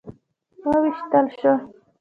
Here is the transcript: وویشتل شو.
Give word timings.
وویشتل 0.65 1.25
شو. 1.39 1.53